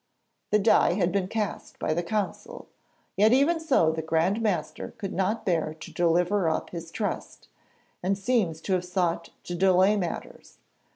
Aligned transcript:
The 0.49 0.57
die 0.57 0.93
had 0.93 1.11
been 1.11 1.27
cast 1.27 1.77
by 1.77 1.93
the 1.93 2.01
council, 2.01 2.67
yet 3.15 3.31
even 3.33 3.59
so 3.59 3.91
the 3.91 4.01
Grand 4.01 4.41
Master 4.41 4.95
could 4.97 5.13
not 5.13 5.45
bear 5.45 5.75
to 5.75 5.93
deliver 5.93 6.49
up 6.49 6.71
his 6.71 6.89
trust, 6.89 7.49
and 8.01 8.17
seems 8.17 8.61
to 8.61 8.73
have 8.73 8.83
sought 8.85 9.29
to 9.43 9.53
delay 9.53 9.95
matters. 9.95 10.57